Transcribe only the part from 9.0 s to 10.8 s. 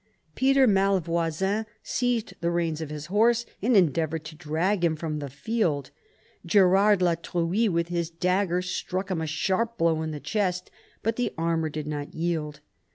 him a sharp blow on the chest,